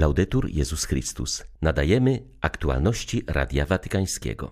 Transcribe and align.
Laudetur 0.00 0.48
Jezus 0.50 0.84
Chrystus. 0.84 1.44
Nadajemy 1.62 2.22
aktualności 2.40 3.22
Radia 3.26 3.66
Watykańskiego. 3.66 4.50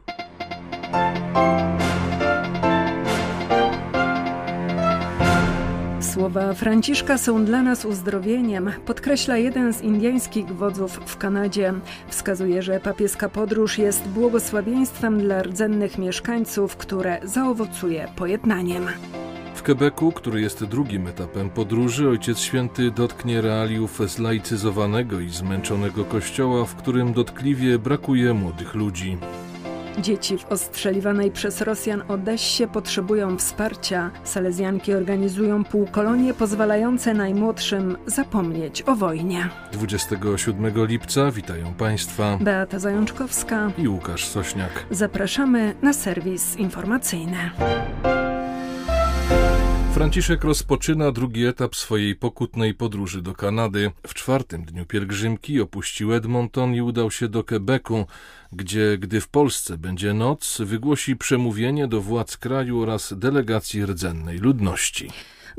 Słowa 6.00 6.55
Franciszka 6.55 7.19
są 7.19 7.45
dla 7.45 7.63
nas 7.63 7.84
uzdrowieniem, 7.84 8.73
podkreśla 8.87 9.37
jeden 9.37 9.73
z 9.75 9.82
indyjskich 9.82 10.46
wodzów 10.46 11.00
w 11.07 11.16
Kanadzie. 11.16 11.74
Wskazuje, 12.08 12.62
że 12.62 12.80
papieska 12.80 13.28
podróż 13.28 13.78
jest 13.78 14.08
błogosławieństwem 14.08 15.20
dla 15.20 15.42
rdzennych 15.42 15.98
mieszkańców, 15.98 16.76
które 16.76 17.20
zaowocuje 17.24 18.08
pojednaniem. 18.16 18.86
W 19.59 19.62
Quebecu, 19.62 20.12
który 20.12 20.40
jest 20.40 20.64
drugim 20.64 21.06
etapem 21.06 21.50
podróży, 21.50 22.08
Ojciec 22.08 22.38
Święty 22.38 22.90
dotknie 22.90 23.40
realiów 23.40 24.00
zlaicyzowanego 24.07 25.20
i 25.20 25.29
zmęczonego 25.29 26.04
kościoła, 26.04 26.64
w 26.64 26.75
którym 26.75 27.12
dotkliwie 27.12 27.79
brakuje 27.79 28.34
młodych 28.34 28.75
ludzi. 28.75 29.18
Dzieci 29.98 30.39
w 30.39 30.46
ostrzeliwanej 30.46 31.31
przez 31.31 31.61
Rosjan 31.61 32.03
Odessie 32.09 32.67
potrzebują 32.67 33.37
wsparcia. 33.37 34.11
Salezjanki 34.25 34.95
organizują 34.95 35.65
półkolonie 35.65 36.34
pozwalające 36.34 37.15
najmłodszym 37.15 37.97
zapomnieć 38.06 38.83
o 38.83 38.95
wojnie. 38.95 39.48
27 39.73 40.87
lipca 40.87 41.31
witają 41.31 41.75
Państwa 41.75 42.39
Beata 42.41 42.79
Zajączkowska 42.79 43.70
i 43.79 43.89
Łukasz 43.89 44.27
Sośniak. 44.27 44.87
Zapraszamy 44.91 45.75
na 45.83 45.93
serwis 45.93 46.56
informacyjny. 46.56 47.51
Franciszek 49.98 50.45
rozpoczyna 50.45 51.12
drugi 51.12 51.47
etap 51.47 51.77
swojej 51.77 52.16
pokutnej 52.16 52.75
podróży 52.75 53.23
do 53.23 53.34
Kanady. 53.34 53.91
W 54.06 54.15
czwartym 54.15 54.65
dniu 54.65 54.87
pielgrzymki 54.87 55.61
opuścił 55.61 56.15
Edmonton 56.15 56.75
i 56.75 56.80
udał 56.80 57.11
się 57.11 57.29
do 57.29 57.45
Quebecu, 57.45 58.06
gdzie, 58.53 58.98
gdy 58.98 59.20
w 59.20 59.28
Polsce 59.28 59.78
będzie 59.78 60.14
noc, 60.14 60.58
wygłosi 60.61 61.17
przemówienie 61.17 61.89
do 61.89 62.00
władz 62.00 62.36
kraju 62.36 62.81
oraz 62.81 63.14
delegacji 63.17 63.86
rdzennej 63.86 64.39
ludności. 64.39 65.11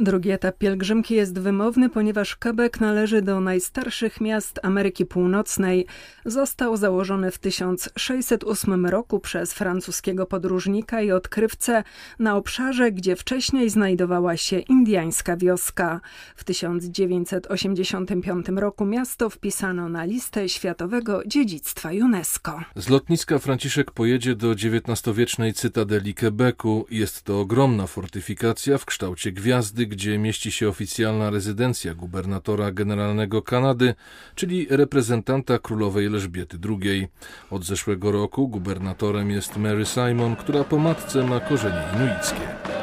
Drugi 0.02 0.32
etap 0.32 0.58
pielgrzymki 0.58 1.16
jest 1.16 1.40
wymowny, 1.40 1.90
ponieważ 1.90 2.36
Quebec 2.36 2.80
należy 2.80 3.22
do 3.22 3.42
najstarszych 3.42 4.22
miast 4.22 4.60
Ameryki 4.64 5.06
Północnej. 5.06 5.86
Został 6.26 6.78
założony 6.78 7.32
w 7.32 7.38
1608 7.38 8.86
roku 8.86 9.20
przez 9.20 9.54
francuskiego 9.54 10.26
podróżnika 10.26 11.02
i 11.02 11.12
odkrywcę 11.12 11.84
na 12.20 12.36
obszarze, 12.36 12.92
gdzie 12.92 13.16
wcześniej 13.16 13.70
znajdowała 13.70 14.38
się 14.38 14.60
indiańska 14.60 15.38
wioska. 15.38 16.02
W 16.36 16.44
1985 16.44 18.46
roku 18.56 18.86
miasto 18.86 19.30
wpisano 19.30 19.90
na 19.90 20.04
listę 20.04 20.50
Światowego 20.50 21.22
Dziedzictwa 21.26 21.90
UNESCO. 21.90 22.62
Z 22.76 22.90
lotniska 22.90 23.40
Franciszek 23.40 23.92
pojedzie 23.92 24.36
do 24.36 24.52
XIX-wiecznej 24.52 25.54
cytadeli 25.54 26.14
Quebecu. 26.14 26.86
Jest 26.92 27.24
to 27.24 27.40
ogromna 27.40 27.88
fortyfikacja 27.88 28.78
w 28.78 28.86
kształcie 28.86 29.32
gwiazdy, 29.32 29.89
gdzie 29.90 30.18
mieści 30.18 30.52
się 30.52 30.70
oficjalna 30.70 31.30
rezydencja 31.30 31.94
gubernatora 31.94 32.72
generalnego 32.72 33.42
Kanady, 33.42 33.96
czyli 34.36 34.68
reprezentanta 34.70 35.60
królowej 35.60 36.06
Elżbiety 36.06 36.58
II. 36.70 37.08
Od 37.52 37.66
zeszłego 37.66 38.12
roku 38.12 38.48
gubernatorem 38.48 39.32
jest 39.32 39.58
Mary 39.58 39.86
Simon, 39.86 40.36
która 40.36 40.64
po 40.64 40.78
matce 40.78 41.24
ma 41.24 41.40
korzenie 41.40 41.84
inuickie. 41.96 42.79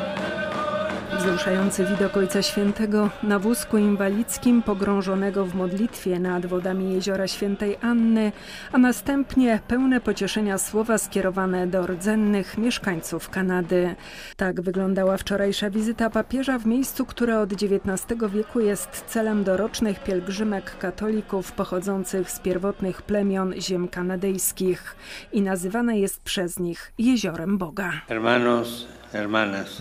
Wzruszający 1.27 1.85
widok 1.85 2.17
Ojca 2.17 2.43
Świętego 2.43 3.11
na 3.23 3.39
wózku 3.39 3.79
inwalidzkim 3.79 4.63
pogrążonego 4.63 5.45
w 5.45 5.55
modlitwie 5.55 6.21
nad 6.21 6.47
wodami 6.47 6.93
jeziora 6.95 7.29
Świętej 7.29 7.77
Anny, 7.83 8.33
a 8.73 8.79
następnie 8.79 9.61
pełne 9.69 10.01
pocieszenia 10.01 10.59
słowa 10.59 10.99
skierowane 10.99 11.67
do 11.67 11.87
rdzennych 11.87 12.59
mieszkańców 12.59 13.31
Kanady. 13.31 13.95
Tak 14.37 14.61
wyglądała 14.61 15.17
wczorajsza 15.17 15.71
wizyta 15.71 16.11
papieża 16.11 16.59
w 16.59 16.67
miejscu, 16.67 17.07
które 17.07 17.41
od 17.41 17.53
XIX 17.53 18.21
wieku 18.33 18.61
jest 18.61 19.05
celem 19.07 19.45
dorocznych 19.45 20.03
pielgrzymek 20.03 20.79
katolików 20.79 21.53
pochodzących 21.53 22.31
z 22.31 22.39
pierwotnych 22.39 23.03
plemion 23.03 23.55
ziem 23.61 23.89
kanadyjskich 23.89 24.97
i 25.33 25.43
nazywane 25.43 25.99
jest 25.99 26.23
przez 26.23 26.59
nich 26.59 26.93
Jeziorem 26.99 27.59
Boga. 27.59 27.93
Hermanos, 28.09 28.87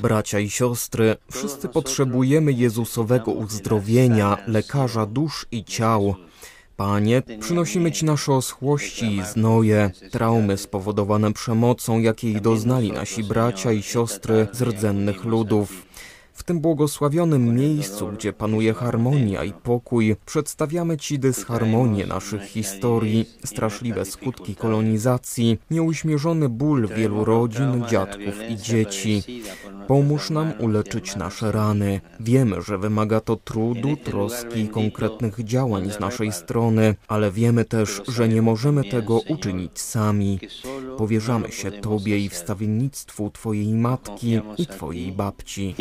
Bracia 0.02 0.40
i 0.40 0.50
siostry, 0.50 1.16
wszyscy 1.32 1.70
potrzebujemy 1.70 2.54
Jezusowego 2.54 3.32
uzdrowienia, 3.32 4.38
lekarza 4.48 5.06
dusz 5.06 5.46
i 5.52 5.64
ciał. 5.64 6.16
Panie, 6.78 7.22
przynosimy 7.40 7.92
Ci 7.92 8.06
nasze 8.06 8.34
oschłości 8.34 9.16
i 9.16 9.26
znoje, 9.26 9.92
traumy 10.12 10.58
spowodowane 10.58 11.34
przemocą, 11.34 12.00
jakiej 12.00 12.42
doznali 12.42 12.92
nasi 12.92 13.24
bracia 13.24 13.72
i 13.72 13.84
siostry 13.84 14.48
z 14.52 14.62
rdzennych 14.62 15.24
ludów. 15.24 15.85
W 16.46 16.48
tym 16.48 16.60
błogosławionym 16.60 17.56
miejscu, 17.56 18.08
gdzie 18.08 18.34
panuje 18.34 18.74
harmonia 18.74 19.44
i 19.44 19.54
pokój, 19.54 20.16
przedstawiamy 20.26 20.98
Ci 20.98 21.20
dysharmonię 21.20 22.06
naszych 22.06 22.42
historii, 22.44 23.26
straszliwe 23.46 24.06
skutki 24.06 24.56
kolonizacji, 24.56 25.58
nieuśmierzony 25.72 26.50
ból 26.50 26.88
wielu 26.88 27.26
rodzin, 27.26 27.84
dziadków 27.90 28.50
i 28.50 28.58
dzieci. 28.58 29.24
Pomóż 29.88 30.30
nam 30.30 30.54
uleczyć 30.60 31.16
nasze 31.16 31.52
rany. 31.52 32.02
Wiemy, 32.20 32.62
że 32.62 32.78
wymaga 32.78 33.20
to 33.20 33.36
trudu, 33.36 33.98
troski 33.98 34.60
i 34.60 34.70
konkretnych 34.70 35.44
działań 35.44 35.92
z 35.92 36.00
naszej 36.00 36.32
strony, 36.32 36.96
ale 37.08 37.32
wiemy 37.32 37.66
też, 37.66 38.02
że 38.08 38.30
nie 38.30 38.42
możemy 38.42 38.84
tego 38.84 39.20
uczynić 39.20 39.80
sami. 39.80 40.40
Powierzamy 40.98 41.52
się 41.52 41.72
Tobie 41.72 42.20
i 42.20 42.30
wstawiennictwu 42.30 43.32
Twojej 43.32 43.74
matki 43.74 44.40
i 44.58 44.68
Twojej 44.68 45.12
babci. 45.12 45.76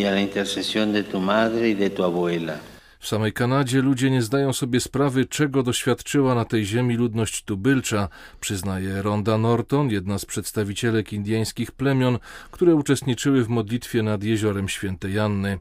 W 3.04 3.08
samej 3.08 3.32
Kanadzie 3.32 3.82
ludzie 3.82 4.10
nie 4.10 4.22
zdają 4.22 4.52
sobie 4.52 4.80
sprawy, 4.80 5.24
czego 5.26 5.62
doświadczyła 5.62 6.34
na 6.34 6.44
tej 6.44 6.64
ziemi 6.64 6.96
ludność 6.96 7.44
tubylcza, 7.44 8.08
przyznaje 8.40 9.02
Ronda 9.02 9.38
Norton, 9.38 9.90
jedna 9.90 10.18
z 10.18 10.24
przedstawicielek 10.24 11.12
indyjskich 11.12 11.72
plemion, 11.72 12.18
które 12.50 12.74
uczestniczyły 12.74 13.44
w 13.44 13.48
modlitwie 13.48 14.02
nad 14.02 14.22
jeziorem 14.22 14.68
Świętej 14.68 15.14
Janny. 15.14 15.58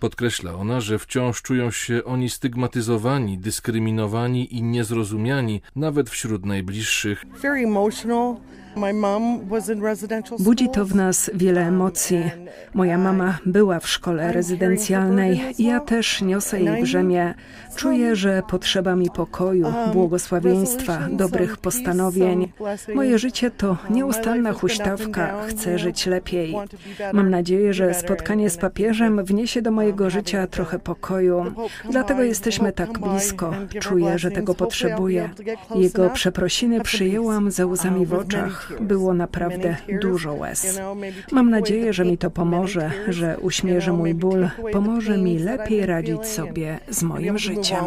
Podkreśla 0.00 0.54
ona, 0.54 0.80
że 0.80 0.98
wciąż 0.98 1.42
czują 1.42 1.70
się 1.70 2.04
oni 2.04 2.30
stygmatyzowani, 2.30 3.38
dyskryminowani 3.38 4.54
i 4.54 4.62
niezrozumiani, 4.62 5.60
nawet 5.76 6.10
wśród 6.10 6.46
najbliższych. 6.46 7.24
Budzi 10.38 10.68
to 10.68 10.84
w 10.84 10.94
nas 10.94 11.30
wiele 11.34 11.66
emocji. 11.66 12.30
Moja 12.74 12.98
mama 12.98 13.38
była 13.46 13.80
w 13.80 13.88
szkole 13.88 14.32
rezydencjalnej 14.32 15.42
ja 15.58 15.80
też 15.80 16.22
niosę 16.22 16.60
jej 16.60 16.82
brzemię. 16.82 17.34
Czuję, 17.76 18.16
że 18.16 18.42
potrzeba 18.50 18.96
mi 18.96 19.10
pokoju, 19.10 19.66
błogosławieństwa, 19.92 20.98
dobrych 21.12 21.56
postanowień. 21.56 22.52
Moje 22.94 23.18
życie 23.18 23.50
to 23.50 23.76
nieustanna 23.90 24.52
huśtawka, 24.52 25.46
chcę 25.46 25.78
żyć 25.78 26.06
lepiej. 26.06 26.54
Mam 27.12 27.30
nadzieję, 27.30 27.74
że 27.74 27.94
spotkanie 27.94 28.50
z 28.50 28.56
papieżem 28.56 29.24
wniesie 29.24 29.62
do 29.62 29.70
mojego 29.70 30.10
życia 30.10 30.46
trochę 30.46 30.78
pokoju. 30.78 31.44
Dlatego 31.90 32.22
jesteśmy 32.22 32.72
tak 32.72 32.98
blisko. 32.98 33.54
Czuję, 33.80 34.18
że 34.18 34.30
tego 34.30 34.54
potrzebuję. 34.54 35.30
Jego 35.74 36.10
przeprosiny 36.10 36.80
przyjęłam 36.80 37.50
ze 37.50 37.66
łzami 37.66 38.06
w 38.06 38.14
oczach. 38.14 38.65
Było 38.80 39.14
naprawdę 39.14 39.76
dużo 40.02 40.34
łez. 40.34 40.80
Mam 41.32 41.50
nadzieję, 41.50 41.92
że 41.92 42.04
mi 42.04 42.18
to 42.18 42.30
pomoże, 42.30 42.90
że 43.08 43.38
uśmierzy 43.38 43.92
mój 43.92 44.14
ból, 44.14 44.48
pomoże 44.72 45.18
mi 45.18 45.38
lepiej 45.38 45.86
radzić 45.86 46.26
sobie 46.26 46.78
z 46.88 47.02
moim 47.02 47.38
życiem. 47.38 47.84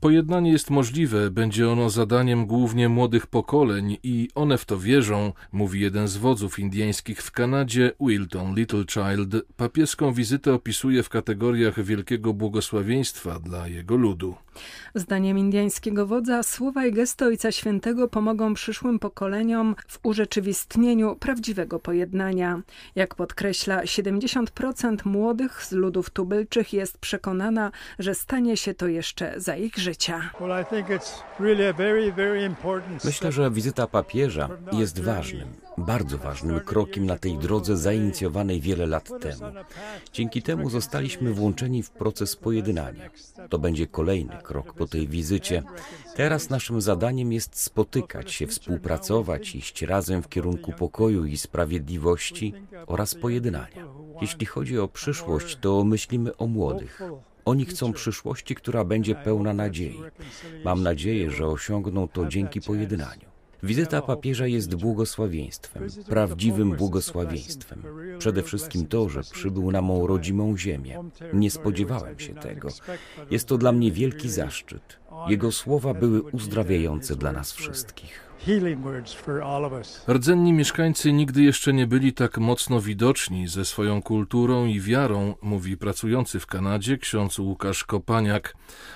Pojednanie 0.00 0.52
jest 0.52 0.70
możliwe, 0.70 1.30
będzie 1.30 1.70
ono 1.70 1.90
zadaniem 1.90 2.46
głównie 2.46 2.88
młodych 2.88 3.26
pokoleń 3.26 3.96
i 4.02 4.28
one 4.34 4.58
w 4.58 4.64
to 4.64 4.78
wierzą, 4.78 5.32
mówi 5.52 5.80
jeden 5.80 6.08
z 6.08 6.16
wodzów 6.16 6.58
indyjskich 6.58 7.22
w 7.22 7.30
Kanadzie, 7.30 7.92
Wilton 8.00 8.54
Littlechild. 8.54 9.34
Papieską 9.56 10.12
wizytę 10.12 10.54
opisuje 10.54 11.02
w 11.02 11.08
kategoriach 11.08 11.84
wielkiego 11.84 12.34
błogosławieństwa 12.34 13.38
dla 13.38 13.68
jego 13.68 13.96
ludu. 13.96 14.34
Zdaniem 14.94 15.38
indyjskiego 15.38 16.06
wodza 16.06 16.42
słowa 16.42 16.86
i 16.86 16.92
gesty 16.92 17.24
Ojca 17.24 17.52
Świętego 17.52 18.08
pomogą 18.08 18.54
przyszłym 18.54 18.98
pokoleniom 18.98 19.74
w 19.88 19.98
urzeczywistnieniu 20.02 21.16
prawdziwego 21.16 21.78
pojednania. 21.78 22.62
Jak 22.94 23.14
podkreśla, 23.14 23.82
70% 23.82 24.96
młodych 25.04 25.64
z 25.64 25.72
ludów 25.72 26.10
tubylczych 26.10 26.72
jest 26.72 26.98
przekonana, 26.98 27.70
że 27.98 28.14
stanie 28.14 28.56
się 28.56 28.74
to 28.74 28.86
jeszcze 28.86 29.34
za 29.36 29.56
ich 29.56 29.76
życia. 29.76 30.30
Myślę, 33.04 33.32
że 33.32 33.50
wizyta 33.50 33.86
papieża 33.86 34.48
jest 34.72 35.00
ważnym, 35.00 35.48
bardzo 35.78 36.18
ważnym 36.18 36.60
krokiem 36.60 37.06
na 37.06 37.18
tej 37.18 37.38
drodze 37.38 37.76
zainicjowanej 37.76 38.60
wiele 38.60 38.86
lat 38.86 39.08
temu. 39.20 39.52
Dzięki 40.12 40.42
temu 40.42 40.70
zostaliśmy 40.70 41.32
włączeni 41.32 41.82
w 41.82 41.90
proces 41.90 42.36
pojednania. 42.36 43.10
To 43.48 43.58
będzie 43.58 43.86
kolejny 43.86 44.36
krok 44.48 44.72
po 44.72 44.86
tej 44.86 45.08
wizycie. 45.08 45.62
Teraz 46.16 46.50
naszym 46.50 46.80
zadaniem 46.80 47.32
jest 47.32 47.60
spotykać 47.60 48.32
się, 48.32 48.46
współpracować, 48.46 49.54
iść 49.54 49.82
razem 49.82 50.22
w 50.22 50.28
kierunku 50.28 50.72
pokoju 50.72 51.24
i 51.24 51.36
sprawiedliwości 51.36 52.54
oraz 52.86 53.14
pojednania. 53.14 53.84
Jeśli 54.20 54.46
chodzi 54.46 54.78
o 54.78 54.88
przyszłość, 54.88 55.58
to 55.60 55.84
myślimy 55.84 56.36
o 56.36 56.46
młodych. 56.46 57.02
Oni 57.44 57.64
chcą 57.64 57.92
przyszłości, 57.92 58.54
która 58.54 58.84
będzie 58.84 59.14
pełna 59.14 59.52
nadziei. 59.52 60.00
Mam 60.64 60.82
nadzieję, 60.82 61.30
że 61.30 61.46
osiągną 61.46 62.08
to 62.08 62.26
dzięki 62.26 62.60
pojednaniu. 62.60 63.27
Wizyta 63.62 64.02
papieża 64.02 64.46
jest 64.46 64.74
błogosławieństwem, 64.74 65.86
prawdziwym 66.06 66.76
błogosławieństwem. 66.76 67.82
Przede 68.18 68.42
wszystkim 68.42 68.86
to, 68.86 69.08
że 69.08 69.22
przybył 69.22 69.70
na 69.70 69.82
mą 69.82 70.06
rodzimą 70.06 70.56
ziemię. 70.56 71.04
Nie 71.32 71.50
spodziewałem 71.50 72.18
się 72.18 72.34
tego. 72.34 72.68
Jest 73.30 73.48
to 73.48 73.58
dla 73.58 73.72
mnie 73.72 73.92
wielki 73.92 74.30
zaszczyt. 74.30 74.98
Jego 75.28 75.52
słowa 75.52 75.94
były 75.94 76.22
uzdrawiające 76.22 77.16
dla 77.16 77.32
nas 77.32 77.52
wszystkich. 77.52 78.27
Rdzenni 80.08 80.52
mieszkańcy 80.52 81.12
nigdy 81.12 81.42
jeszcze 81.42 81.72
nie 81.72 81.86
byli 81.86 82.12
tak 82.12 82.38
mocno 82.38 82.80
widoczni 82.80 83.48
ze 83.48 83.64
swoją 83.64 84.02
kulturą 84.02 84.66
i 84.66 84.80
wiarą, 84.80 85.34
mówi 85.42 85.76
pracujący 85.76 86.40
w 86.40 86.46
Kanadzie 86.46 86.98
ksiądz 86.98 87.38
Łukasz 87.38 87.84
Kopaniak. 87.84 88.54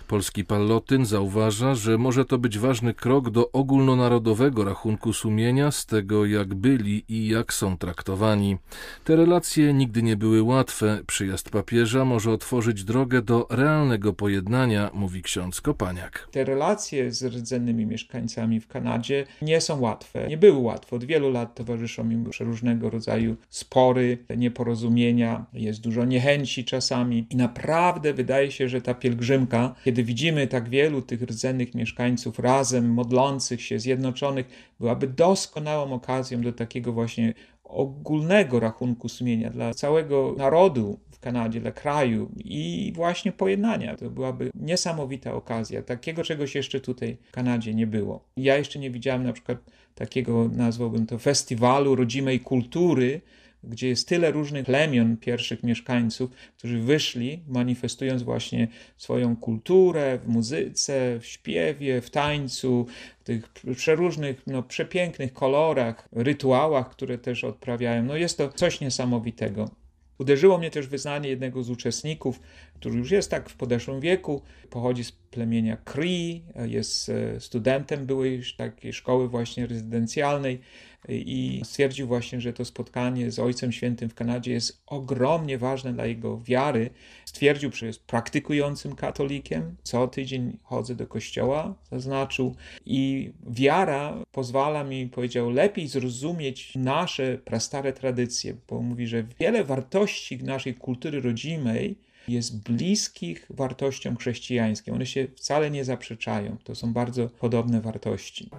Polski 0.08 0.44
pallotyn 0.44 1.06
zauważa, 1.06 1.74
że 1.74 1.98
może 1.98 2.24
to 2.24 2.38
być 2.38 2.58
ważny 2.58 2.94
krok 2.94 3.30
do 3.30 3.52
ogólnonarodowego 3.52 4.64
rachunku 4.64 5.12
sumienia 5.12 5.70
z 5.70 5.86
tego, 5.86 6.26
jak 6.26 6.54
byli 6.54 7.04
i 7.08 7.28
jak 7.28 7.52
są 7.52 7.78
traktowani. 7.78 8.58
Te 9.04 9.16
relacje 9.16 9.74
nigdy 9.74 10.02
nie 10.02 10.16
były 10.16 10.42
łatwe. 10.42 11.00
Przyjazd 11.06 11.50
papieża 11.50 12.04
może 12.04 12.30
otworzyć 12.30 12.84
drogę 12.84 13.22
do 13.22 13.46
realnego 13.50 14.12
pojednania, 14.12 14.90
mówi 14.94 15.22
ksiądz 15.22 15.60
Kopaniak. 15.60 16.28
Te 16.30 16.44
relacje 16.44 17.12
z 17.12 17.24
rdzennymi 17.24 17.86
mieszkańcami 17.86 18.60
w 18.60 18.68
Kanadzie 18.68 19.26
nie 19.42 19.60
są 19.60 19.80
łatwe. 19.80 20.28
Nie 20.28 20.36
były 20.36 20.58
łatwe. 20.58 20.96
Od 20.96 21.04
wielu 21.04 21.30
lat 21.30 21.54
towarzyszą 21.54 22.10
im 22.10 22.30
różnego 22.40 22.90
rodzaju 22.90 23.36
spory, 23.50 24.18
nieporozumienia, 24.36 25.46
jest 25.52 25.80
dużo 25.80 26.04
niechęci 26.04 26.64
czasami 26.64 27.26
i 27.30 27.36
naprawdę 27.36 28.14
wydaje 28.14 28.50
się, 28.50 28.68
że 28.68 28.82
ta 28.82 28.94
pielgrzymka, 28.94 29.74
kiedy 29.84 30.04
widzimy 30.04 30.46
tak 30.46 30.68
wielu 30.68 31.02
tych 31.02 31.22
rdzennych 31.22 31.74
mieszkańców 31.74 32.38
razem, 32.38 32.92
modlących 32.92 33.62
się, 33.62 33.78
zjednoczonych, 33.78 34.72
byłaby 34.80 35.06
doskonałą 35.06 35.92
okazją 35.92 36.42
do 36.42 36.52
takiego 36.52 36.92
właśnie 36.92 37.34
ogólnego 37.72 38.60
rachunku 38.60 39.08
sumienia 39.08 39.50
dla 39.50 39.74
całego 39.74 40.34
narodu 40.38 40.98
w 41.10 41.20
Kanadzie, 41.20 41.60
dla 41.60 41.72
kraju 41.72 42.30
i 42.44 42.92
właśnie 42.96 43.32
pojednania. 43.32 43.96
To 43.96 44.10
byłaby 44.10 44.50
niesamowita 44.54 45.34
okazja. 45.34 45.82
Takiego 45.82 46.24
czegoś 46.24 46.54
jeszcze 46.54 46.80
tutaj 46.80 47.16
w 47.22 47.32
Kanadzie 47.32 47.74
nie 47.74 47.86
było. 47.86 48.24
Ja 48.36 48.56
jeszcze 48.56 48.78
nie 48.78 48.90
widziałem 48.90 49.24
na 49.24 49.32
przykład 49.32 49.58
takiego, 49.94 50.48
nazwałbym 50.52 51.06
to, 51.06 51.18
festiwalu 51.18 51.94
rodzimej 51.94 52.40
kultury, 52.40 53.20
gdzie 53.64 53.88
jest 53.88 54.08
tyle 54.08 54.30
różnych 54.30 54.66
plemion 54.66 55.16
pierwszych 55.16 55.62
mieszkańców, 55.62 56.30
którzy 56.58 56.78
wyszli, 56.78 57.42
manifestując 57.48 58.22
właśnie 58.22 58.68
swoją 58.96 59.36
kulturę 59.36 60.18
w 60.18 60.28
muzyce, 60.28 61.18
w 61.20 61.26
śpiewie, 61.26 62.00
w 62.00 62.10
tańcu, 62.10 62.86
w 63.20 63.24
tych 63.24 63.48
przeróżnych, 63.76 64.42
no, 64.46 64.62
przepięknych 64.62 65.32
kolorach, 65.32 66.08
rytuałach, 66.12 66.90
które 66.90 67.18
też 67.18 67.44
odprawiają. 67.44 68.04
No 68.04 68.16
jest 68.16 68.38
to 68.38 68.48
coś 68.48 68.80
niesamowitego. 68.80 69.70
Uderzyło 70.18 70.58
mnie 70.58 70.70
też 70.70 70.86
wyznanie 70.86 71.28
jednego 71.28 71.62
z 71.62 71.70
uczestników, 71.70 72.40
który 72.74 72.96
już 72.96 73.10
jest 73.10 73.30
tak 73.30 73.50
w 73.50 73.56
podeszłym 73.56 74.00
wieku, 74.00 74.42
pochodzi 74.70 75.04
z 75.04 75.12
plemienia 75.12 75.76
Cree, 75.76 76.42
jest 76.64 77.08
e, 77.08 77.40
studentem 77.40 78.06
byłej 78.06 78.42
takiej 78.56 78.92
szkoły 78.92 79.28
właśnie 79.28 79.66
rezydencjalnej 79.66 80.60
i 81.08 81.60
stwierdził 81.64 82.06
właśnie, 82.06 82.40
że 82.40 82.52
to 82.52 82.64
spotkanie 82.64 83.30
z 83.30 83.38
Ojcem 83.38 83.72
Świętym 83.72 84.08
w 84.08 84.14
Kanadzie 84.14 84.52
jest 84.52 84.82
ogromnie 84.86 85.58
ważne 85.58 85.92
dla 85.92 86.06
jego 86.06 86.40
wiary. 86.40 86.90
Stwierdził, 87.24 87.72
że 87.72 87.86
jest 87.86 88.04
praktykującym 88.04 88.94
katolikiem, 88.94 89.76
co 89.82 90.08
tydzień 90.08 90.58
chodzę 90.62 90.94
do 90.94 91.06
kościoła, 91.06 91.74
zaznaczył, 91.90 92.54
i 92.86 93.32
wiara 93.50 94.24
pozwala 94.32 94.84
mi, 94.84 95.08
powiedział, 95.08 95.50
lepiej 95.50 95.88
zrozumieć 95.88 96.72
nasze 96.76 97.38
prastare 97.44 97.92
tradycje, 97.92 98.56
bo 98.68 98.82
mówi, 98.82 99.06
że 99.06 99.24
wiele 99.40 99.64
wartości 99.64 100.44
naszej 100.44 100.74
kultury 100.74 101.20
rodzimej 101.20 101.98
jest 102.28 102.62
bliskich 102.62 103.46
wartościom 103.50 104.16
chrześcijańskim. 104.16 104.94
One 104.94 105.06
się 105.06 105.26
wcale 105.36 105.70
nie 105.70 105.84
zaprzeczają. 105.84 106.56
To 106.64 106.74
są 106.74 106.92
bardzo 106.92 107.28
podobne 107.28 107.80
wartości. 107.80 108.50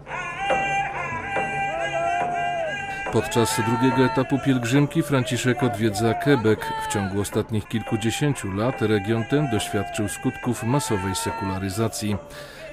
Podczas 3.13 3.61
drugiego 3.67 4.05
etapu 4.05 4.39
pielgrzymki 4.45 5.03
Franciszek 5.03 5.63
odwiedza 5.63 6.13
Quebec. 6.13 6.59
W 6.89 6.93
ciągu 6.93 7.21
ostatnich 7.21 7.67
kilkudziesięciu 7.67 8.51
lat 8.51 8.81
region 8.81 9.23
ten 9.29 9.49
doświadczył 9.51 10.09
skutków 10.09 10.63
masowej 10.63 11.15
sekularyzacji. 11.15 12.17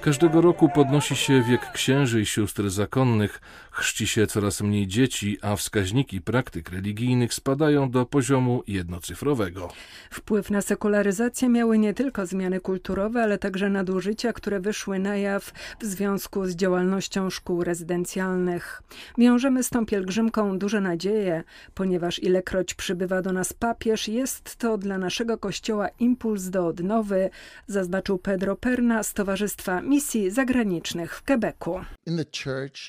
Każdego 0.00 0.40
roku 0.40 0.68
podnosi 0.68 1.16
się 1.16 1.42
wiek 1.42 1.72
księży 1.72 2.20
i 2.20 2.26
sióstr 2.26 2.70
zakonnych, 2.70 3.40
chrzci 3.70 4.06
się 4.06 4.26
coraz 4.26 4.60
mniej 4.60 4.86
dzieci, 4.86 5.38
a 5.42 5.56
wskaźniki 5.56 6.20
praktyk 6.20 6.70
religijnych 6.70 7.34
spadają 7.34 7.90
do 7.90 8.06
poziomu 8.06 8.62
jednocyfrowego. 8.66 9.68
Wpływ 10.10 10.50
na 10.50 10.62
sekularyzację 10.62 11.48
miały 11.48 11.78
nie 11.78 11.94
tylko 11.94 12.26
zmiany 12.26 12.60
kulturowe, 12.60 13.22
ale 13.22 13.38
także 13.38 13.70
nadużycia, 13.70 14.32
które 14.32 14.60
wyszły 14.60 14.98
na 14.98 15.16
jaw 15.16 15.52
w 15.80 15.84
związku 15.84 16.46
z 16.46 16.56
działalnością 16.56 17.30
szkół 17.30 17.64
rezydencjalnych. 17.64 18.82
Wiążemy 19.18 19.62
z 19.62 19.70
tą 19.70 19.86
pielgrzymką 19.86 20.58
duże 20.58 20.80
nadzieje, 20.80 21.44
ponieważ 21.74 22.18
ilekroć 22.18 22.74
przybywa 22.74 23.22
do 23.22 23.32
nas 23.32 23.52
papież, 23.52 24.08
jest 24.08 24.56
to 24.56 24.78
dla 24.78 24.98
naszego 24.98 25.38
kościoła 25.38 25.88
impuls 25.98 26.44
do 26.44 26.66
odnowy, 26.66 27.30
zaznaczył 27.66 28.18
Pedro 28.18 28.56
Perna 28.56 29.02
z 29.02 29.14
Towarzystwa 29.14 29.80
Misji 29.90 30.30
Zagranicznych 30.30 31.16
w 31.16 31.22
Quebecu. 31.22 31.80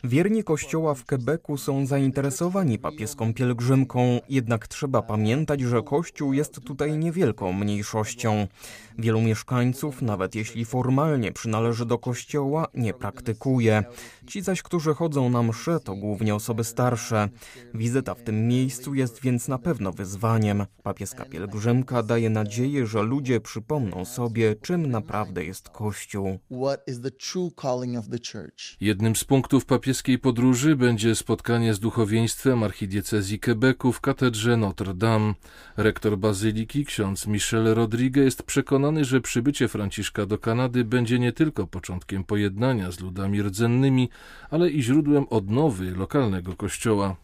Wierni 0.04 0.44
kościoła 0.44 0.94
w 0.94 1.06
Quebecu 1.06 1.58
są 1.58 1.86
zainteresowani 1.86 2.80
papieską 2.80 3.34
pielgrzymką, 3.34 4.20
jednak 4.30 4.68
trzeba 4.68 5.02
pamiętać, 5.02 5.62
że 5.62 5.82
kościół 5.84 6.34
jest 6.34 6.62
tutaj 6.62 6.98
niewielką 6.98 7.54
mniejszością. 7.54 8.48
Wielu 8.98 9.22
mieszkańców, 9.22 10.02
nawet 10.02 10.36
jeśli 10.36 10.66
formalnie 10.66 11.32
przynależy 11.32 11.86
do 11.86 11.98
kościoła, 11.98 12.68
nie 12.74 12.94
praktykuje. 12.94 13.84
Ci 14.28 14.42
zaś, 14.42 14.62
którzy 14.62 14.94
chodzą 14.94 15.30
na 15.30 15.44
msze, 15.44 15.80
to 15.80 15.96
głównie 15.96 16.36
osoby 16.36 16.63
starsze. 16.63 17.30
Wizyta 17.74 18.16
w 18.16 18.24
tym 18.24 18.48
miejscu 18.48 18.94
jest 18.94 19.22
więc 19.22 19.48
na 19.48 19.58
pewno 19.58 19.92
wyzwaniem. 19.92 20.66
Papieska 20.84 21.25
pielgrzymka 21.25 22.04
daje 22.04 22.30
nadzieję, 22.30 22.86
że 22.86 23.04
ludzie 23.04 23.40
przypomną 23.40 24.06
sobie, 24.06 24.56
czym 24.56 24.92
naprawdę 24.92 25.46
jest 25.46 25.70
Kościół. 25.70 26.40
Jednym 28.82 29.11
z 29.15 29.24
punktów 29.24 29.65
papieskiej 29.65 30.20
podróży 30.20 30.75
będzie 30.75 31.15
spotkanie 31.15 31.74
z 31.74 31.80
duchowieństwem 31.80 32.63
archidiecezji 32.63 33.39
Quebecu 33.39 33.91
w 33.91 34.01
katedrze 34.01 34.58
Notre 34.58 34.94
Dame. 34.94 35.34
Rektor 35.77 36.18
bazyliki, 36.18 36.86
ksiądz 36.86 37.27
Michel 37.27 37.74
Rodriguez, 37.74 38.25
jest 38.25 38.44
przekonany, 38.44 39.06
że 39.06 39.22
przybycie 39.22 39.68
Franciszka 39.68 40.25
do 40.25 40.38
Kanady 40.38 40.84
będzie 40.84 41.20
nie 41.20 41.32
tylko 41.32 41.68
początkiem 41.68 42.24
pojednania 42.24 42.91
z 42.91 43.00
ludami 43.00 43.41
rdzennymi, 43.41 44.10
ale 44.50 44.70
i 44.70 44.84
źródłem 44.84 45.25
odnowy 45.30 45.91
lokalnego 45.91 46.56
kościoła. 46.56 47.15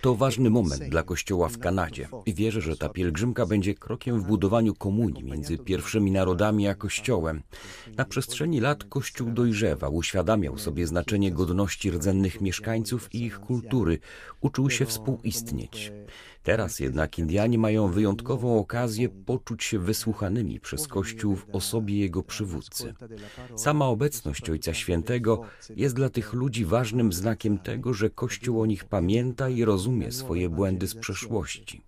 To 0.00 0.14
ważny 0.14 0.50
moment 0.50 0.82
dla 0.82 1.02
kościoła 1.02 1.48
w 1.48 1.58
Kanadzie 1.58 2.08
i 2.26 2.34
wierzę, 2.34 2.60
że 2.60 2.76
ta 2.76 2.88
pielgrzymka 2.88 3.46
będzie 3.46 3.74
krokiem 3.74 4.20
w 4.20 4.26
budowaniu 4.26 4.74
komunii 4.74 5.24
między 5.24 5.58
pierwszymi 5.58 6.10
narodami 6.10 6.68
a 6.68 6.74
kościołem. 6.74 7.42
Na 7.96 8.04
przestrzeni 8.04 8.60
lat 8.60 8.84
kościół 8.84 9.30
dojrzewał, 9.30 10.01
uświadamiał 10.02 10.58
sobie 10.58 10.86
znaczenie 10.86 11.32
godności 11.32 11.90
rdzennych 11.90 12.40
mieszkańców 12.40 13.14
i 13.14 13.22
ich 13.22 13.40
kultury, 13.40 13.98
uczył 14.40 14.70
się 14.70 14.86
współistnieć. 14.86 15.92
Teraz 16.42 16.80
jednak 16.80 17.18
Indianie 17.18 17.58
mają 17.58 17.88
wyjątkową 17.88 18.58
okazję 18.58 19.08
poczuć 19.08 19.64
się 19.64 19.78
wysłuchanymi 19.78 20.60
przez 20.60 20.88
Kościół 20.88 21.36
w 21.36 21.46
osobie 21.52 21.98
jego 21.98 22.22
przywódcy. 22.22 22.94
Sama 23.56 23.86
obecność 23.86 24.50
Ojca 24.50 24.74
Świętego 24.74 25.42
jest 25.76 25.94
dla 25.94 26.08
tych 26.08 26.32
ludzi 26.32 26.64
ważnym 26.64 27.12
znakiem 27.12 27.58
tego, 27.58 27.94
że 27.94 28.10
Kościół 28.10 28.60
o 28.60 28.66
nich 28.66 28.84
pamięta 28.84 29.48
i 29.48 29.64
rozumie 29.64 30.12
swoje 30.12 30.48
błędy 30.48 30.86
z 30.86 30.94
przeszłości. 30.94 31.82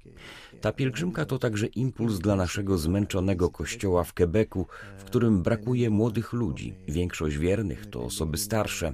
Ta 0.61 0.73
pielgrzymka 0.73 1.25
to 1.25 1.39
także 1.39 1.67
impuls 1.67 2.19
dla 2.19 2.37
naszego 2.37 2.79
zmęczonego 2.79 3.51
kościoła 3.51 4.05
w 4.05 4.15
Quebecu, 4.15 4.67
w 4.99 5.05
którym 5.05 5.43
brakuje 5.43 5.91
młodych 5.91 6.33
ludzi. 6.33 6.75
Większość 6.89 7.39
wiernych 7.39 7.87
to 7.87 8.05
osoby 8.05 8.39
starsze. 8.39 8.93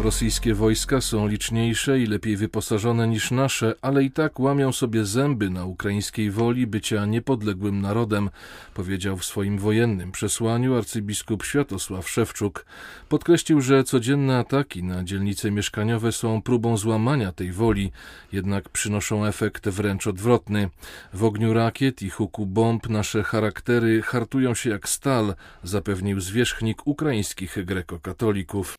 Rosyjskie 0.00 0.54
wojska 0.54 1.00
są 1.00 1.26
liczniejsze 1.26 2.00
i 2.00 2.06
lepiej 2.06 2.36
wyposażone 2.36 3.08
niż 3.08 3.30
nasze, 3.30 3.74
ale 3.82 4.04
i 4.04 4.10
tak 4.10 4.40
łamią 4.40 4.72
sobie 4.72 5.04
zęby 5.04 5.50
na 5.50 5.64
ukraińskiej 5.64 6.30
woli 6.30 6.66
bycia 6.66 7.06
niepodległym 7.06 7.80
narodem, 7.80 8.30
powiedział 8.74 9.16
w 9.16 9.24
swoim 9.24 9.58
wojennym 9.58 10.12
przesłaniu 10.12 10.74
arcybiskup 10.76 11.44
Światosław 11.44 12.10
Szewczuk. 12.10 12.66
Podkreślił, 13.08 13.60
że 13.60 13.84
codzienne 13.84 14.38
ataki 14.38 14.82
na 14.82 15.04
dzielnice 15.04 15.50
mieszkaniowe 15.50 16.12
są 16.12 16.42
próbą 16.42 16.76
złamania 16.76 17.32
tej 17.32 17.52
woli, 17.52 17.92
jednak 18.32 18.68
przynoszą 18.68 19.24
efekt 19.24 19.68
wręcz 19.68 20.06
odwrotny. 20.06 20.70
W 21.12 21.24
ogniu 21.24 21.52
rakiet 21.54 22.02
i 22.02 22.10
huku 22.10 22.46
bomb 22.46 22.88
nasze 22.88 23.22
charaktery 23.22 24.02
hartują 24.02 24.54
się 24.54 24.70
jak 24.70 24.88
stal, 24.88 25.34
zapewnił 25.62 26.20
zwierzchnik 26.20 26.86
ukraińskich 26.86 27.64
grekokatolików. 27.64 28.76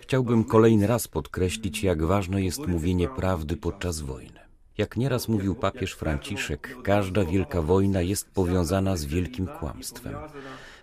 Chciałbym 0.00 0.44
kolejny 0.44 0.86
raz 0.86 1.08
podkreślić, 1.08 1.82
jak 1.82 2.04
ważne 2.04 2.42
jest 2.42 2.66
mówienie 2.66 3.08
prawdy 3.08 3.56
podczas 3.56 4.00
wojny. 4.00 4.40
Jak 4.78 4.96
nieraz 4.96 5.28
mówił 5.28 5.54
papież 5.54 5.92
Franciszek, 5.92 6.76
każda 6.82 7.24
wielka 7.24 7.62
wojna 7.62 8.02
jest 8.02 8.30
powiązana 8.30 8.96
z 8.96 9.04
wielkim 9.04 9.46
kłamstwem. 9.46 10.14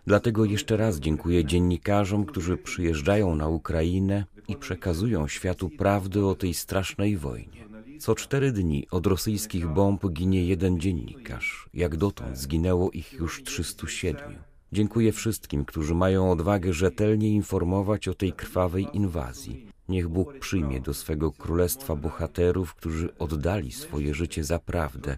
Dlatego 0.08 0.46
jeszcze 0.46 0.78
raz 0.78 1.00
dziękuję 1.00 1.46
dziennikarzom, 1.46 2.26
którzy 2.26 2.58
przyjeżdżają 2.58 3.36
na 3.36 3.48
Ukrainę 3.48 4.26
i 4.48 4.56
przekazują 4.56 5.28
światu 5.28 5.70
prawdę 5.70 6.26
o 6.26 6.36
tej 6.36 6.54
strasznej 6.54 7.18
wojnie. 7.18 7.66
Co 8.00 8.16
cztery 8.16 8.52
dni 8.52 8.88
od 8.92 9.08
rosyjskich 9.08 9.68
bomb 9.68 10.06
ginie 10.10 10.46
jeden 10.46 10.80
dziennikarz. 10.80 11.70
Jak 11.74 11.98
dotąd 11.98 12.38
zginęło 12.38 12.92
ich 12.92 13.14
już 13.14 13.44
307. 13.44 14.36
Dziękuję 14.72 15.12
wszystkim, 15.12 15.66
którzy 15.66 15.96
mają 15.96 16.32
odwagę 16.32 16.74
rzetelnie 16.74 17.30
informować 17.30 18.08
o 18.08 18.14
tej 18.14 18.34
krwawej 18.34 18.88
inwazji. 18.94 19.68
Niech 19.90 20.08
Bóg 20.10 20.40
przyjmie 20.40 20.82
do 20.82 20.94
swego 20.94 21.32
królestwa 21.32 21.96
bohaterów, 21.96 22.76
którzy 22.76 23.18
oddali 23.18 23.72
swoje 23.72 24.14
życie 24.14 24.44
za 24.44 24.60
prawdę. 24.60 25.18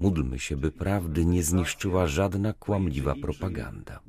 Módlmy 0.00 0.38
się, 0.38 0.56
by 0.56 0.70
prawdy 0.70 1.24
nie 1.24 1.42
zniszczyła 1.42 2.06
żadna 2.06 2.52
kłamliwa 2.52 3.14
propaganda. 3.14 4.00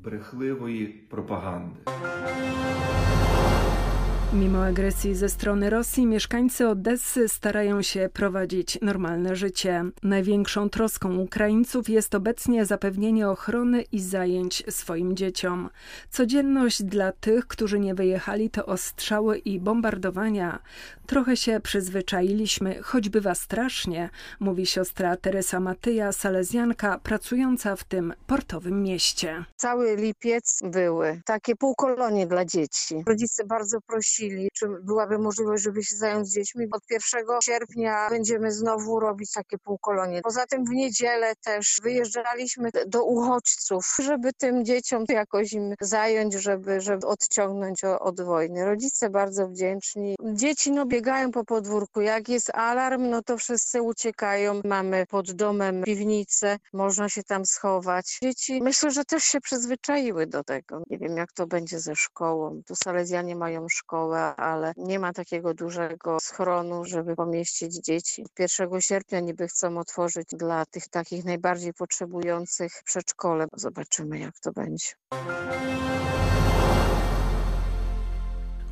Mimo 4.34 4.66
agresji 4.66 5.16
ze 5.16 5.30
strony 5.30 5.70
Rosji, 5.70 6.06
mieszkańcy 6.06 6.68
Odessy 6.68 7.30
starają 7.30 7.82
się 7.82 8.10
prowadzić 8.14 8.78
normalne 8.82 9.36
życie. 9.36 9.86
Największą 10.04 10.70
troską 10.70 11.18
Ukraińców 11.18 11.90
jest 11.90 12.16
obecnie 12.16 12.66
zapewnienie 12.66 13.30
ochrony 13.30 13.82
i 13.82 14.00
zajęć 14.02 14.64
swoim 14.70 15.16
dzieciom. 15.16 15.70
Codzienność 16.10 16.84
dla 16.84 17.12
tych, 17.12 17.48
którzy 17.48 17.80
nie 17.80 17.96
wyjechali, 17.96 18.50
to 18.50 18.66
ostrzały 18.66 19.38
i 19.38 19.60
bombardowania. 19.60 20.60
Trochę 21.08 21.38
się 21.38 21.60
przyzwyczailiśmy, 21.60 22.82
choć 22.84 23.10
bywa 23.10 23.36
strasznie, 23.36 24.10
mówi 24.40 24.66
siostra 24.66 25.18
Teresa 25.18 25.60
Matyja, 25.60 26.12
salezjanka, 26.12 27.00
pracująca 27.04 27.76
w 27.76 27.84
tym 27.84 28.14
portowym 28.28 28.84
mieście. 28.84 29.46
Cały 29.56 29.96
lipiec 29.96 30.60
były 30.64 31.22
takie 31.26 31.56
półkolonie 31.56 32.28
dla 32.28 32.46
dzieci. 32.46 33.04
Rodzice 33.08 33.46
bardzo 33.46 33.82
prosili, 33.82 34.19
czy 34.54 34.68
byłaby 34.84 35.20
możliwość, 35.20 35.64
żeby 35.64 35.84
się 35.84 35.96
zająć 35.96 36.30
dziećmi. 36.30 36.68
Od 36.72 36.84
1 36.90 37.26
sierpnia 37.44 38.10
będziemy 38.10 38.52
znowu 38.52 39.00
robić 39.00 39.32
takie 39.32 39.58
półkolonie. 39.58 40.22
Poza 40.22 40.46
tym 40.46 40.66
w 40.66 40.70
niedzielę 40.70 41.34
też 41.44 41.80
wyjeżdżaliśmy 41.84 42.70
do 42.88 43.04
uchodźców, 43.04 43.86
żeby 44.04 44.34
tym 44.34 44.66
dzieciom 44.66 45.04
jakoś 45.10 45.54
im 45.54 45.74
zająć, 45.82 46.34
żeby, 46.34 46.82
żeby 46.82 47.08
odciągnąć 47.08 47.84
od 47.84 48.22
wojny. 48.22 48.66
Rodzice 48.66 49.10
bardzo 49.10 49.48
wdzięczni. 49.48 50.16
Dzieci 50.34 50.72
no 50.72 50.86
biegają 50.86 51.32
po 51.32 51.46
podwórku. 51.46 52.02
Jak 52.02 52.30
jest 52.30 52.56
alarm, 52.56 53.10
no 53.10 53.24
to 53.24 53.38
wszyscy 53.38 53.82
uciekają. 53.82 54.62
Mamy 54.66 55.06
pod 55.10 55.32
domem 55.32 55.84
piwnicę, 55.84 56.58
można 56.74 57.10
się 57.10 57.24
tam 57.24 57.46
schować. 57.46 58.18
Dzieci 58.24 58.62
myślę, 58.64 58.92
że 58.92 59.06
też 59.06 59.24
się 59.24 59.42
przyzwyczaiły 59.42 60.28
do 60.28 60.44
tego. 60.44 60.84
Nie 60.90 60.98
wiem, 60.98 61.18
jak 61.18 61.32
to 61.32 61.48
będzie 61.48 61.80
ze 61.80 61.96
szkołą. 61.96 62.62
Tu 62.68 62.76
Salezjanie 62.76 63.36
mają 63.36 63.70
szkołę, 63.70 64.09
ale 64.18 64.74
nie 64.78 65.00
ma 65.00 65.14
takiego 65.14 65.54
dużego 65.54 66.20
schronu, 66.20 66.86
żeby 66.86 67.16
pomieścić 67.16 67.76
dzieci. 67.86 68.26
1 68.40 68.82
sierpnia 68.82 69.20
niby 69.20 69.48
chcą 69.48 69.78
otworzyć 69.78 70.28
dla 70.32 70.66
tych 70.66 70.88
takich 70.88 71.26
najbardziej 71.26 71.74
potrzebujących 71.74 72.72
przedszkole. 72.86 73.46
Zobaczymy, 73.54 74.20
jak 74.20 74.40
to 74.40 74.52
będzie. 74.52 74.88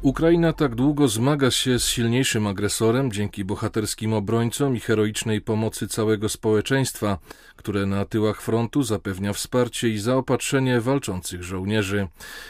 Ukraina 0.02 0.54
tak 0.54 0.76
długo 0.76 1.08
zmaga 1.08 1.52
się 1.52 1.80
z 1.80 1.86
silniejszym 1.86 2.48
agresorem 2.48 3.12
dzięki 3.12 3.46
bohaterskim 3.46 4.14
obrońcom 4.14 4.76
i 4.76 4.80
heroicznej 4.80 5.42
pomocy 5.42 5.88
całego 5.88 6.30
społeczeństwa, 6.30 7.18
które 7.56 7.86
na 7.86 8.06
tyłach 8.06 8.42
frontu 8.42 8.84
zapewnia 8.84 9.34
wsparcie 9.34 9.90
i 9.90 9.98
zaopatrzenie 9.98 10.82
walczących 10.82 11.44
żołnierzy. 11.44 12.08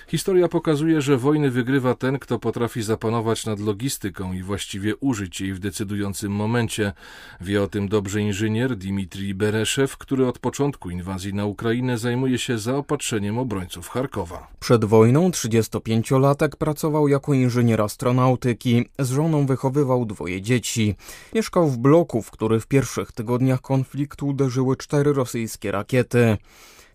Historia 0.07 0.47
pokazuje, 0.47 1.01
że 1.01 1.17
wojny 1.17 1.51
wygrywa 1.51 1.95
ten, 1.95 2.19
kto 2.19 2.39
potrafi 2.39 2.81
zapanować 2.81 3.45
nad 3.45 3.59
logistyką 3.59 4.33
i 4.33 4.43
właściwie 4.43 4.95
użyć 4.95 5.41
jej 5.41 5.53
w 5.53 5.59
decydującym 5.59 6.31
momencie. 6.31 6.93
Wie 7.41 7.63
o 7.63 7.67
tym 7.67 7.87
dobrze 7.87 8.21
inżynier 8.21 8.77
Dmitrij 8.77 9.33
Bereszew, 9.33 9.97
który 9.97 10.27
od 10.27 10.39
początku 10.39 10.89
inwazji 10.89 11.33
na 11.33 11.45
Ukrainę 11.45 11.97
zajmuje 11.97 12.37
się 12.37 12.57
zaopatrzeniem 12.57 13.37
obrońców 13.37 13.89
Charkowa. 13.89 14.47
Przed 14.59 14.85
wojną 14.85 15.29
35-latek 15.29 16.49
pracował 16.49 17.07
jako 17.07 17.36
inżynier 17.41 17.81
astronautyki. 17.81 18.85
Z 18.99 19.09
żoną 19.09 19.45
wychowywał 19.45 20.05
dwoje 20.05 20.41
dzieci. 20.41 20.95
Mieszkał 21.35 21.69
w 21.69 21.77
bloku, 21.77 22.21
w 22.21 22.31
który 22.31 22.59
w 22.59 22.67
pierwszych 22.67 23.11
tygodniach 23.11 23.61
konfliktu 23.61 24.27
uderzyły 24.27 24.77
cztery 24.77 25.13
rosyjskie 25.13 25.71
rakiety. 25.71 26.37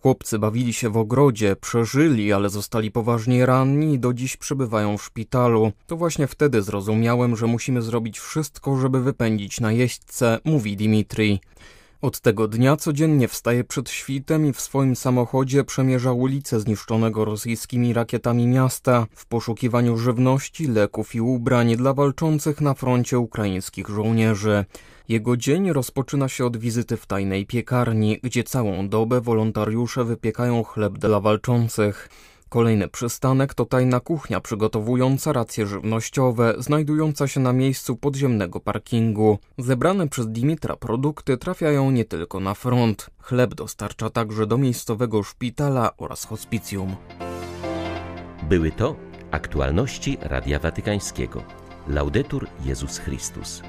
Chłopcy 0.01 0.39
bawili 0.39 0.73
się 0.73 0.89
w 0.89 0.97
ogrodzie, 0.97 1.55
przeżyli, 1.55 2.33
ale 2.33 2.49
zostali 2.49 2.91
poważnie 2.91 3.45
ranni 3.45 3.93
i 3.93 3.99
do 3.99 4.13
dziś 4.13 4.37
przebywają 4.37 4.97
w 4.97 5.03
szpitalu. 5.03 5.71
To 5.87 5.97
właśnie 5.97 6.27
wtedy 6.27 6.61
zrozumiałem, 6.61 7.35
że 7.35 7.47
musimy 7.47 7.81
zrobić 7.81 8.19
wszystko, 8.19 8.77
żeby 8.77 9.01
wypędzić 9.01 9.59
najeźdźcę, 9.59 10.39
mówi 10.45 10.77
Dimitri. 10.77 11.39
Od 12.03 12.19
tego 12.19 12.47
dnia 12.47 12.77
codziennie 12.77 13.27
wstaje 13.27 13.63
przed 13.63 13.89
świtem 13.89 14.45
i 14.45 14.53
w 14.53 14.61
swoim 14.61 14.95
samochodzie 14.95 15.63
przemierza 15.63 16.11
ulice 16.11 16.59
zniszczonego 16.59 17.25
rosyjskimi 17.25 17.93
rakietami 17.93 18.47
miasta 18.47 19.05
w 19.15 19.25
poszukiwaniu 19.25 19.97
żywności, 19.97 20.67
leków 20.67 21.15
i 21.15 21.21
ubrań 21.21 21.75
dla 21.75 21.93
walczących 21.93 22.61
na 22.61 22.73
froncie 22.73 23.19
ukraińskich 23.19 23.89
żołnierzy. 23.89 24.65
Jego 25.09 25.37
dzień 25.37 25.73
rozpoczyna 25.73 26.27
się 26.29 26.45
od 26.45 26.57
wizyty 26.57 26.97
w 26.97 27.05
tajnej 27.05 27.45
piekarni, 27.45 28.19
gdzie 28.23 28.43
całą 28.43 28.89
dobę 28.89 29.21
wolontariusze 29.21 30.03
wypiekają 30.03 30.63
chleb 30.63 30.97
dla 30.97 31.19
walczących. 31.19 32.09
Kolejny 32.53 32.87
przystanek 32.87 33.53
to 33.53 33.65
tajna 33.65 33.99
kuchnia 33.99 34.39
przygotowująca 34.39 35.33
racje 35.33 35.67
żywnościowe, 35.67 36.53
znajdująca 36.57 37.27
się 37.27 37.39
na 37.39 37.53
miejscu 37.53 37.95
podziemnego 37.95 38.59
parkingu. 38.59 39.39
Zebrane 39.57 40.07
przez 40.07 40.27
Dimitra 40.27 40.75
produkty 40.75 41.37
trafiają 41.37 41.91
nie 41.91 42.05
tylko 42.05 42.39
na 42.39 42.53
front. 42.53 43.09
Chleb 43.19 43.53
dostarcza 43.53 44.09
także 44.09 44.47
do 44.47 44.57
miejscowego 44.57 45.23
szpitala 45.23 45.97
oraz 45.97 46.25
hospicjum. 46.25 46.95
Były 48.49 48.71
to 48.71 48.95
aktualności 49.31 50.17
Radia 50.21 50.59
Watykańskiego. 50.59 51.43
Laudetur 51.87 52.47
Jezus 52.65 52.97
Chrystus. 52.97 53.61